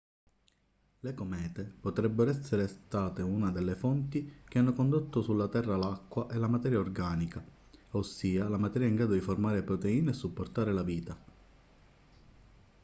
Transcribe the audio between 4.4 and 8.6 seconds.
che hanno condotto sulla terra l'acqua e la materia organica ossia la